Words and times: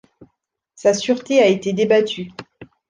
Sa 0.73 0.95
sûreté 0.95 1.43
a 1.43 1.45
été 1.45 1.73
débattue. 1.73 2.31